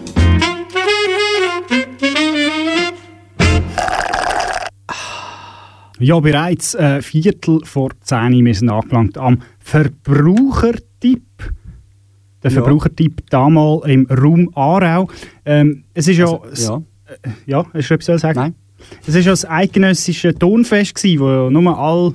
[5.98, 10.89] Ja, bereits äh, Viertel vor 10 wir sind angelangt am Verbrauchertipp.
[12.42, 12.62] Der Ja.
[12.62, 15.08] Verbrauchertipp damals im Raum Aarau.
[15.44, 16.26] Ähm, es ist ja...
[16.26, 17.14] Also, ja.
[17.22, 18.38] Äh, ja, hast du etwas sagen?
[18.38, 18.54] Nein.
[19.06, 22.14] Es war ja das eidgenössische Tonfest, gewesen, wo nur all...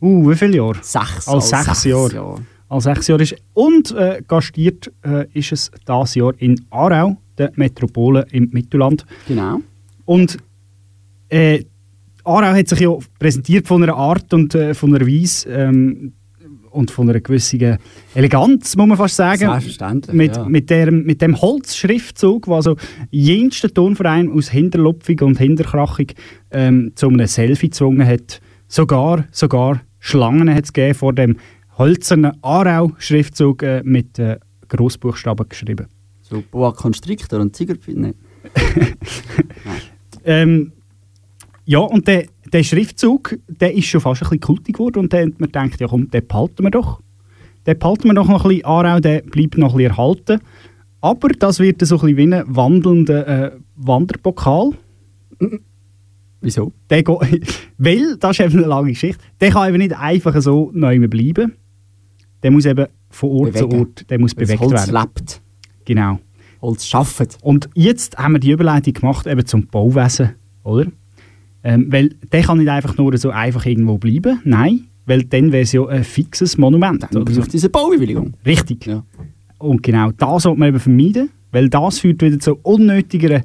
[0.00, 0.76] Uh, wie viele Jahre?
[0.80, 1.26] Sechs.
[1.26, 2.36] All all sechs Jahre.
[2.68, 3.34] All sechs Jahre ist.
[3.52, 9.04] Und äh, gastiert äh, ist es dieses Jahr in Aarau, der Metropole im Mittelland.
[9.26, 9.60] Genau.
[10.04, 10.38] Und
[11.30, 11.64] äh,
[12.24, 16.12] Aarau hat sich ja präsentiert von einer Art und äh, von einer Weise ähm,
[16.70, 17.78] und von einer gewissen
[18.14, 19.38] Eleganz, muss man fast sagen.
[19.38, 20.48] Selbstverständlich, Mit, ja.
[20.48, 22.76] mit, dem, mit dem Holzschriftzug, wo also
[23.10, 26.06] jensten Turnverein aus Hinterlupfung und Hinterkrachung
[26.50, 28.40] ähm, zu einem Selfie gezwungen hat.
[28.66, 31.36] Sogar, sogar Schlangen hat es vor dem
[31.78, 34.38] hölzernen Aarau-Schriftzug äh, mit äh,
[34.68, 35.86] Grossbuchstaben geschrieben.
[36.20, 38.14] So Boa Constrictor und Tigerpinne.
[40.24, 40.72] Ähm,
[41.64, 45.34] ja, und der, der Schriftzug, der ist schon fast ein bisschen kultig geworden und dann
[45.38, 47.00] man gedacht, ja komm, den behalten wir doch.
[47.66, 50.40] Den behalten wir doch noch ein bisschen Aarau, der bleibt noch ein bisschen erhalten.
[51.00, 54.70] Aber das wird so ein bisschen wie ein wandelnder äh, Wanderpokal.
[56.40, 56.72] Wieso?
[56.88, 57.20] Der go-
[57.78, 61.08] weil, das ist eben eine lange Geschichte, der kann eben nicht einfach so neu mehr
[61.08, 61.54] bleiben.
[62.42, 63.80] Der muss eben von Ort zu Bewegen.
[63.80, 64.94] Ort der muss das bewegt Holz werden.
[64.94, 65.42] lebt.
[65.84, 66.18] Genau.
[66.62, 67.38] Holz schafft.
[67.42, 70.34] Und jetzt haben wir die Überleitung gemacht eben zum Bauwesen,
[70.64, 70.86] oder?
[71.68, 75.64] Ähm, weil der kann nicht einfach nur so einfach irgendwo bleiben, nein, weil dann wäre
[75.64, 77.06] es ja ein fixes Monument.
[77.10, 78.32] Dann braucht diese Baubewilligung.
[78.46, 78.86] Richtig.
[78.86, 79.04] Ja.
[79.58, 83.42] Und genau das sollte man eben vermeiden, weil das führt wieder zu unnötiger,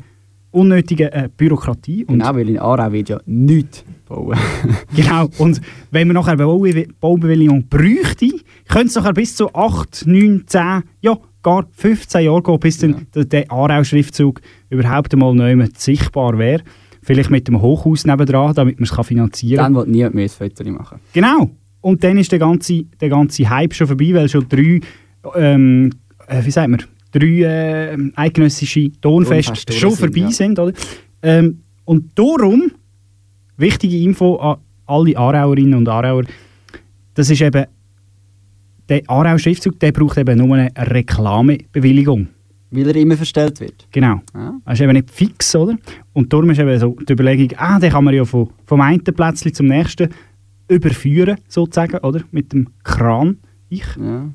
[0.52, 2.06] unnötiger äh, Bürokratie.
[2.06, 4.38] Und Genau, weil in Aarau wird ja nichts bauen.
[4.96, 5.60] Genau, und
[5.92, 8.30] wenn man nachher eine Baubewilligung bräuchte,
[8.70, 13.06] könnte es nachher bis zu 8, 9, 10, ja, gar 15 Jahre gehen, bis dann
[13.14, 16.64] der, der Aarau-Schriftzug überhaupt einmal neu sichtbar wäre.
[17.04, 19.86] Vielleicht mit dem Hochhaus nebendran, damit man es kann finanzieren Dann kann.
[19.86, 21.00] will niemand mehr ein Foto machen.
[21.12, 21.52] Genau.
[21.82, 24.80] Und dann ist der ganze, der ganze Hype schon vorbei, weil schon drei,
[25.36, 25.92] ähm,
[26.28, 26.82] äh, wie sagt man,
[27.12, 30.32] drei äh, eidgenössische Tonfeste schon sind, vorbei ja.
[30.32, 30.60] sind.
[30.60, 30.74] Oder?
[31.22, 32.72] Ähm, und darum,
[33.58, 36.24] wichtige Info an alle Aarauerinnen und Aarauer,
[37.14, 37.66] das ist eben,
[38.90, 42.28] der Aarau-Schriftzug, der braucht eben nur eine Reklamebewilligung.
[42.76, 43.88] Weil er immer verstellt wird.
[43.92, 44.22] Genau.
[44.34, 44.56] Ja.
[44.66, 45.78] Das ist eben nicht fix, oder?
[46.14, 49.04] Und darum ist eben so die Überlegung, ah, den kann man ja von, vom einen
[49.04, 50.10] Plätzchen zum nächsten
[50.68, 52.22] überführen, sozusagen, oder?
[52.32, 53.38] Mit dem Kran.
[53.70, 53.86] Ich?
[53.96, 54.30] Ja.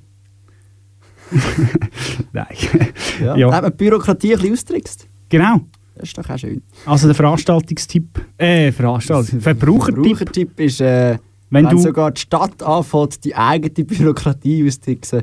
[2.32, 2.47] Nein.
[3.20, 3.36] Ja.
[3.36, 3.53] Ja.
[3.53, 5.09] Hat man die Bürokratie ein bisschen austrickst.
[5.28, 5.62] Genau.
[5.97, 6.62] Das ist doch auch schön.
[6.86, 11.18] Also der Veranstaltungstipp, äh, Veranstaltung, Verbrauchertipp, Verbrauchertipp ist, äh,
[11.51, 15.22] wenn wenn du, sogar die Stadt anfängt, die eigene Bürokratie austricksen.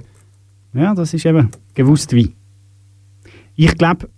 [0.74, 2.36] ja, das ist eben gewusst wie.
[3.56, 4.10] Ich glaube,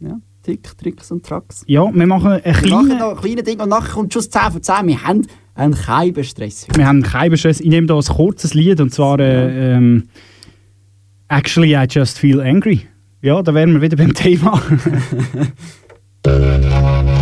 [0.00, 0.18] Ja.
[0.42, 1.62] Tick, Tricks und Tracks.
[1.68, 4.22] ja, wir machen ein Wir machen kleines, noch ein kleines Ding und nachher kommt schon
[4.22, 4.86] das 10 von 10.
[4.88, 6.66] Wir haben einen Keibenstress.
[6.74, 7.60] wir haben keinen Stress.
[7.60, 10.08] Ich nehme da ein kurzes Lied und zwar äh, ähm,
[11.28, 12.80] Actually I Just Feel Angry.
[13.20, 14.60] Ja, da wären wir wieder beim Thema.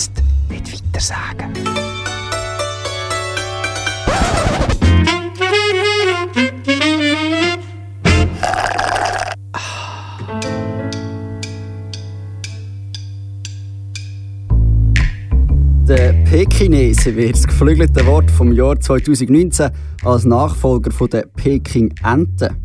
[17.03, 19.71] Wird das geflügelte Wort vom Jahr 2019
[20.05, 22.55] als Nachfolger der Peking-Ente.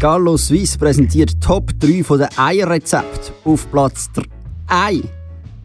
[0.00, 4.10] Gallo Suisse präsentiert Top 3 von den Eierrezept auf Platz
[4.66, 5.00] 3.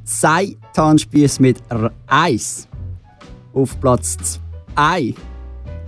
[0.04, 2.68] Seitanspieß mit R1.
[3.52, 4.40] Auf Platz
[4.76, 5.16] 2.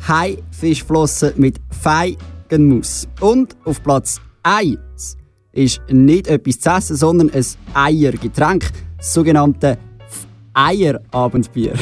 [0.08, 3.08] Haifischflossen mit Feigenmus.
[3.22, 5.16] Und auf Platz 1
[5.58, 9.78] ist nicht etwas zu essen, sondern ein Eiergetränk, das sogenannte
[10.54, 11.74] Eierabendbier.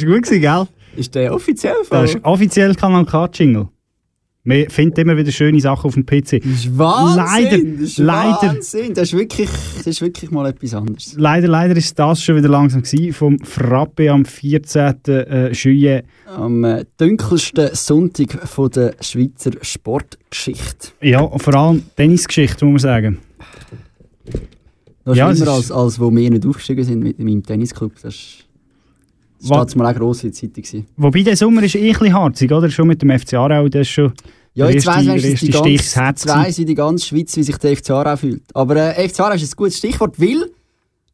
[0.00, 0.66] Das war gut, gewesen, gell?
[0.96, 3.68] Ist der offiziell Das ist offiziell Kanal K-Jingle.
[4.48, 6.40] Man findet immer wieder schöne Sachen auf dem PC.
[6.40, 7.16] Das ist Wahnsinn!
[7.16, 8.94] Leider, das ist leider, Wahnsinn!
[8.94, 11.14] Das ist, wirklich, das ist wirklich mal etwas anderes.
[11.18, 13.12] leider, leider ist das schon wieder langsam gewesen.
[13.12, 14.94] Vom Frappe am 14.
[15.08, 16.04] Äh, Juillet.
[16.26, 20.90] Am äh, dunkelsten Sonntag von der Schweizer Sportgeschichte.
[21.02, 23.18] Ja, vor allem Tennisgeschichte, muss man sagen.
[25.04, 27.92] Noch Ja, es schlimmer, ist- als, als wo wir nicht aufgestiegen sind mit meinem Tennisclub.
[28.00, 28.45] Das ist
[29.40, 30.62] das Wa- steht mal auch gross in der Zeitung.
[30.62, 30.86] gewesen.
[30.96, 32.70] Wobei der Sommer ist eh ein harzig, oder?
[32.70, 34.12] Schon mit dem FC Aarau, das ist schon
[34.54, 38.42] Ja, jetzt weiss ich, die ich die ganze Schweiz, wie sich der FC Aarau fühlt.
[38.54, 40.48] Aber äh, FC Aarau ist ein gutes Stichwort, weil, wir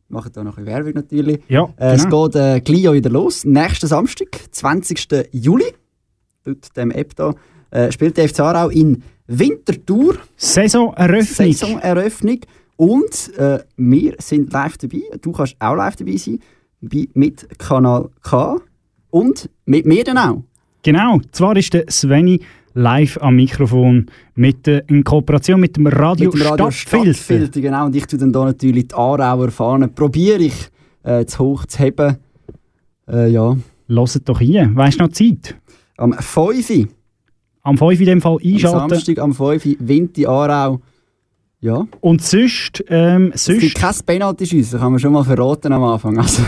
[0.09, 2.29] machen da noch ein Werbung natürlich, Ja, äh, es genau.
[2.29, 3.45] geht äh, gleich wieder los.
[3.45, 5.07] Nächsten Samstag, 20.
[5.33, 5.65] Juli,
[6.45, 7.35] laut dem App da,
[7.71, 10.17] äh, spielt der FC Aarau in Winterthur.
[10.37, 11.53] Saisoneröffnung.
[11.53, 12.41] Saisoneröffnung.
[12.77, 15.03] Und äh, wir sind live dabei.
[15.21, 16.41] Du kannst auch live dabei sein.
[17.15, 18.61] Mit Kanal K.
[19.11, 20.43] Und mit mir dann auch.
[20.83, 22.41] Genau, zwar ist der Sveni
[22.75, 27.15] live am Mikrofon mit, äh, in Kooperation mit dem Radio, mit dem Radio Stadtfilter.
[27.15, 27.61] Stadtfilter.
[27.61, 27.87] Genau.
[27.87, 29.95] Und ich tue dann da natürlich die Aarauer Fahnen.
[29.95, 30.69] Probiere ich
[31.03, 32.17] äh, zu hoch zu heben.
[33.09, 33.57] Äh, ja.
[33.89, 35.57] Hört doch hier, weißt du noch die Zeit?
[35.99, 36.89] Am 5.
[37.63, 38.89] Am 5 in dem Fall Am einschalten.
[38.89, 39.77] Samstag am 5.
[39.81, 40.81] Winter Aarau.
[41.63, 41.87] Ja.
[42.01, 46.19] Und sonst, ähm, Es gibt sonst kein Penalty-Schiessen, kann man schon mal verraten am Anfang.
[46.19, 46.43] Also,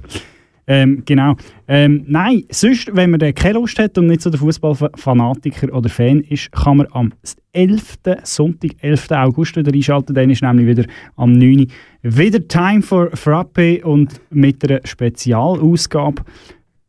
[0.66, 1.36] ähm, genau.
[1.66, 5.88] Ähm, nein, sonst, wenn man da keine Lust hat und nicht so der Fußballfanatiker oder
[5.88, 7.14] Fan ist, kann man am
[7.54, 7.94] 11.
[8.24, 9.10] Sonntag, 11.
[9.12, 10.14] August wieder einschalten.
[10.14, 10.84] Dann ist nämlich wieder
[11.16, 11.60] am 9.
[11.60, 11.66] Uhr
[12.02, 16.22] wieder Time for Frappe und mit einer Spezialausgabe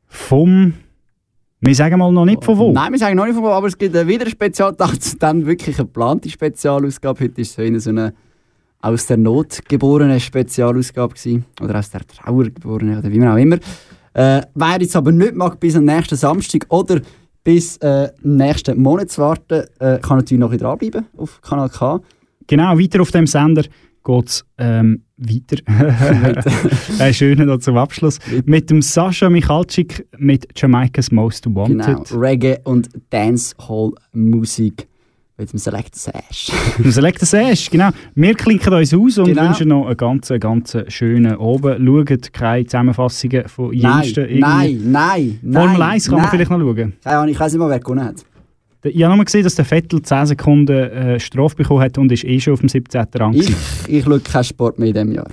[0.07, 0.74] vom,
[1.66, 2.72] wir sagen mal noch nicht von wo.
[2.72, 5.78] Nein, wir sagen noch nicht von wo, aber es gibt wieder ein Spezialtag, dann wirklich
[5.78, 7.24] eine geplante Spezialausgabe.
[7.24, 8.14] Heute ist es so eine, so eine
[8.82, 11.45] aus der Not geborene Spezialausgabe gewesen.
[11.61, 13.55] Oder aus der Trauer geborene, oder wie man auch immer.
[14.14, 17.01] Äh, wer jetzt aber nicht mag bis am nächsten Samstag oder
[17.43, 22.01] bis äh, nächsten Monat zu warten, äh, kann natürlich noch dranbleiben auf Kanal K.
[22.45, 23.64] Genau, weiter auf dem Sender
[24.03, 25.57] geht es ähm, weiter.
[26.99, 28.19] Ein schöner noch zum Abschluss.
[28.45, 32.07] Mit dem Sascha Michalczyk mit Jamaica's Most Wanted.
[32.09, 34.87] Genau, Reggae und Dancehall-Musik
[35.37, 36.51] mit dem Select Sash.
[36.77, 37.89] Im Select Sash, genau.
[38.13, 39.47] Wir klinken uns aus und Genau.
[39.47, 42.09] wünschen noch einen ganz, ganz schönen Abend.
[42.09, 44.39] Schaut keine Zusammenfassungen von Nein, irgendwie.
[44.39, 45.63] nein, nein, nein.
[45.63, 46.31] Formel 1 kann man nein.
[46.31, 46.93] vielleicht noch schauen.
[47.03, 48.23] Keine Ahnung, ich weiß nicht mal, wer gewonnen hat.
[48.84, 52.23] Ich habe nur gesehen, dass der Vettel 10 Sekunden äh, Strafe bekommen hat und ist
[52.25, 53.05] eh schon auf dem 17.
[53.15, 53.34] Rang.
[53.34, 53.53] Ich,
[53.88, 55.27] ich schaue keinen Sport mehr in diesem Jahr.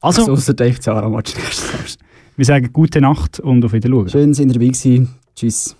[0.00, 2.06] Also- also außer Dave Zara Match nächstes Samstag.
[2.36, 4.08] Wir sagen gute Nacht und auf Wiedersehen.
[4.08, 5.08] Schön, sind ihr dabei gewesen.
[5.36, 5.76] Tschüss.